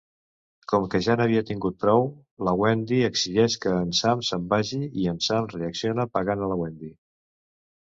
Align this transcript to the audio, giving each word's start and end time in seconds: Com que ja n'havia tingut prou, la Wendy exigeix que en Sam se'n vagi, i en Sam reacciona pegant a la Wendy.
Com 0.71 0.85
que 0.93 1.01
ja 1.07 1.15
n'havia 1.19 1.43
tingut 1.49 1.77
prou, 1.83 2.07
la 2.47 2.55
Wendy 2.61 3.03
exigeix 3.09 3.59
que 3.67 3.75
en 3.83 3.93
Sam 4.01 4.25
se'n 4.31 4.49
vagi, 4.55 4.81
i 5.05 5.07
en 5.15 5.23
Sam 5.29 5.53
reacciona 5.55 6.09
pegant 6.19 6.45
a 6.49 6.53
la 6.55 6.61
Wendy. 6.65 6.93